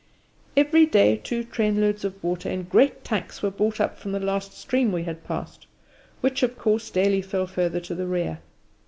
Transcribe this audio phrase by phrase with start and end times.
[0.57, 4.51] Every day two trainloads of water in great tanks were brought up from the last
[4.53, 5.67] stream we had passed,
[6.21, 8.39] which, of course, daily fell further to the rear.